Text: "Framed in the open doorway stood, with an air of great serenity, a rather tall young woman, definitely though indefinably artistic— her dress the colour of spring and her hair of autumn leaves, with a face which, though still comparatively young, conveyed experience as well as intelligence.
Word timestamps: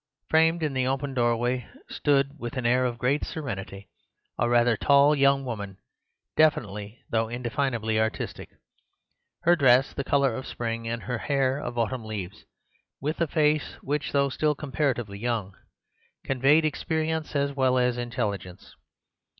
"Framed 0.29 0.63
in 0.63 0.73
the 0.73 0.87
open 0.87 1.13
doorway 1.13 1.67
stood, 1.87 2.39
with 2.39 2.57
an 2.57 2.65
air 2.65 2.85
of 2.85 2.97
great 2.97 3.23
serenity, 3.23 3.87
a 4.39 4.49
rather 4.49 4.75
tall 4.75 5.13
young 5.15 5.45
woman, 5.45 5.77
definitely 6.35 6.97
though 7.11 7.29
indefinably 7.29 7.99
artistic— 7.99 8.49
her 9.43 9.55
dress 9.55 9.93
the 9.93 10.03
colour 10.03 10.33
of 10.35 10.47
spring 10.47 10.87
and 10.87 11.03
her 11.03 11.19
hair 11.19 11.59
of 11.59 11.77
autumn 11.77 12.03
leaves, 12.03 12.45
with 12.99 13.21
a 13.21 13.27
face 13.27 13.75
which, 13.81 14.11
though 14.11 14.29
still 14.29 14.55
comparatively 14.55 15.19
young, 15.19 15.53
conveyed 16.25 16.65
experience 16.65 17.35
as 17.35 17.53
well 17.53 17.77
as 17.77 17.95
intelligence. 17.99 18.73